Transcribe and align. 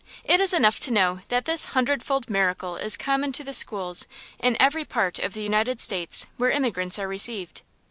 It 0.23 0.39
is 0.39 0.51
enough 0.51 0.79
to 0.79 0.91
know 0.91 1.19
that 1.27 1.45
this 1.45 1.63
hundred 1.77 2.01
fold 2.01 2.27
miracle 2.27 2.75
is 2.75 2.97
common 2.97 3.33
to 3.33 3.43
the 3.43 3.53
schools 3.53 4.07
in 4.39 4.57
every 4.59 4.83
part 4.83 5.19
of 5.19 5.33
the 5.35 5.43
United 5.43 5.79
States 5.79 6.25
where 6.37 6.49
immigrants 6.49 6.97
are 6.97 7.07
received. 7.07 7.61